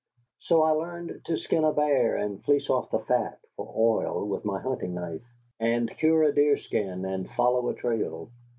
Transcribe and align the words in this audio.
So 0.39 0.63
I 0.63 0.71
learned 0.71 1.21
to 1.25 1.37
skin 1.37 1.63
a 1.63 1.71
bear, 1.71 2.17
and 2.17 2.43
fleece 2.43 2.71
off 2.71 2.89
the 2.89 2.97
fat 3.01 3.39
for 3.55 3.71
oil 3.77 4.27
with 4.27 4.43
my 4.43 4.59
hunting 4.59 4.95
knife; 4.95 5.21
and 5.59 5.95
cure 5.95 6.23
a 6.23 6.33
deerskin 6.33 7.05
and 7.05 7.29
follow 7.29 7.69
a 7.69 7.75
trail. 7.75 8.31